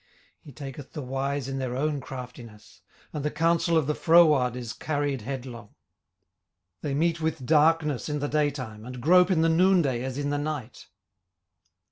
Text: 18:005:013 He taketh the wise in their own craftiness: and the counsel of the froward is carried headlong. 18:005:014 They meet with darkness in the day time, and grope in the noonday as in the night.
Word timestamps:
18:005:013 0.01 0.07
He 0.45 0.51
taketh 0.53 0.93
the 0.93 1.01
wise 1.03 1.47
in 1.47 1.59
their 1.59 1.75
own 1.75 1.99
craftiness: 2.01 2.81
and 3.13 3.23
the 3.23 3.29
counsel 3.29 3.77
of 3.77 3.85
the 3.85 3.93
froward 3.93 4.55
is 4.55 4.73
carried 4.73 5.21
headlong. 5.21 5.67
18:005:014 6.81 6.81
They 6.81 6.93
meet 6.95 7.21
with 7.21 7.45
darkness 7.45 8.09
in 8.09 8.17
the 8.17 8.27
day 8.27 8.49
time, 8.49 8.83
and 8.83 8.99
grope 8.99 9.29
in 9.29 9.41
the 9.43 9.49
noonday 9.49 10.03
as 10.03 10.17
in 10.17 10.31
the 10.31 10.39
night. 10.39 10.87